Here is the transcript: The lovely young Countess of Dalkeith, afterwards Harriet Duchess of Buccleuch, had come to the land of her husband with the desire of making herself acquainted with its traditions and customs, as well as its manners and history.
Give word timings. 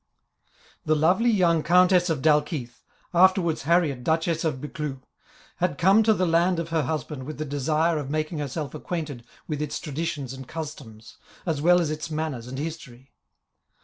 The 0.83 0.95
lovely 0.95 1.29
young 1.29 1.61
Countess 1.61 2.09
of 2.09 2.23
Dalkeith, 2.23 2.81
afterwards 3.13 3.61
Harriet 3.69 4.03
Duchess 4.03 4.43
of 4.43 4.59
Buccleuch, 4.59 5.03
had 5.57 5.77
come 5.77 6.01
to 6.01 6.11
the 6.15 6.25
land 6.25 6.57
of 6.57 6.69
her 6.69 6.81
husband 6.81 7.21
with 7.27 7.37
the 7.37 7.45
desire 7.45 7.99
of 7.99 8.09
making 8.09 8.39
herself 8.39 8.73
acquainted 8.73 9.23
with 9.47 9.61
its 9.61 9.79
traditions 9.79 10.33
and 10.33 10.47
customs, 10.47 11.17
as 11.45 11.61
well 11.61 11.79
as 11.79 11.91
its 11.91 12.09
manners 12.09 12.47
and 12.47 12.57
history. 12.57 13.13